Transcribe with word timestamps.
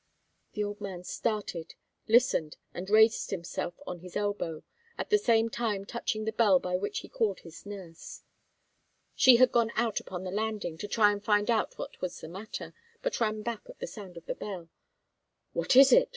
The 0.53 0.63
old 0.63 0.81
man 0.81 1.03
started, 1.03 1.75
listened, 2.07 2.57
and 2.73 2.89
raised 2.89 3.29
himself 3.29 3.75
on 3.85 3.99
his 3.99 4.17
elbow, 4.17 4.63
at 4.97 5.11
the 5.11 5.19
same 5.19 5.47
time 5.47 5.85
touching 5.85 6.25
the 6.25 6.31
bell 6.31 6.57
by 6.57 6.75
which 6.75 7.01
he 7.01 7.07
called 7.07 7.41
his 7.41 7.67
nurse. 7.67 8.23
She 9.13 9.35
had 9.35 9.51
gone 9.51 9.69
out 9.75 9.99
upon 9.99 10.23
the 10.23 10.31
landing, 10.31 10.75
to 10.79 10.87
try 10.87 11.11
and 11.11 11.23
find 11.23 11.51
out 11.51 11.77
what 11.77 12.01
was 12.01 12.19
the 12.19 12.27
matter, 12.27 12.73
but 13.03 13.21
ran 13.21 13.43
back 13.43 13.61
at 13.69 13.77
the 13.77 13.85
sound 13.85 14.17
of 14.17 14.25
the 14.25 14.33
bell. 14.33 14.69
"What 15.53 15.75
is 15.75 15.93
it? 15.93 16.09